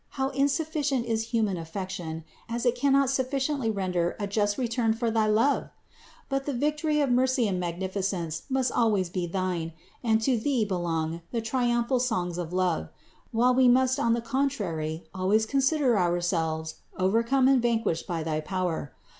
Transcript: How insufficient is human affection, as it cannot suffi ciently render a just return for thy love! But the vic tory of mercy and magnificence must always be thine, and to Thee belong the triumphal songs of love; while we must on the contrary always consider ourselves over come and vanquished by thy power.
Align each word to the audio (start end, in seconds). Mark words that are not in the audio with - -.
How 0.17 0.29
insufficient 0.29 1.05
is 1.05 1.25
human 1.27 1.57
affection, 1.57 2.23
as 2.49 2.65
it 2.65 2.73
cannot 2.73 3.09
suffi 3.09 3.35
ciently 3.35 3.69
render 3.71 4.15
a 4.19 4.25
just 4.25 4.57
return 4.57 4.93
for 4.93 5.11
thy 5.11 5.27
love! 5.27 5.69
But 6.27 6.47
the 6.47 6.53
vic 6.53 6.79
tory 6.79 7.01
of 7.01 7.11
mercy 7.11 7.47
and 7.47 7.59
magnificence 7.59 8.41
must 8.49 8.71
always 8.71 9.11
be 9.11 9.27
thine, 9.27 9.73
and 10.03 10.19
to 10.23 10.39
Thee 10.39 10.65
belong 10.65 11.21
the 11.31 11.39
triumphal 11.39 11.99
songs 11.99 12.39
of 12.39 12.51
love; 12.51 12.89
while 13.31 13.53
we 13.53 13.67
must 13.69 13.99
on 13.99 14.13
the 14.13 14.21
contrary 14.21 15.03
always 15.13 15.45
consider 15.45 15.99
ourselves 15.99 16.77
over 16.97 17.21
come 17.21 17.47
and 17.47 17.61
vanquished 17.61 18.07
by 18.07 18.23
thy 18.23 18.39
power. 18.41 18.93